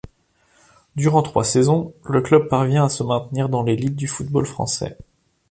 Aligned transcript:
Durant 0.95 1.21
trois 1.21 1.43
saisons 1.43 1.93
le 2.09 2.21
club 2.23 2.47
parvient 2.49 2.85
à 2.85 2.89
se 2.89 3.03
maintenir 3.03 3.49
dans 3.49 3.61
l'élite 3.61 3.95
du 3.95 4.07
football 4.07 4.47
français. 4.47 4.97